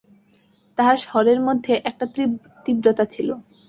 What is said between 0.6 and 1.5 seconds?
তাহার স্বরের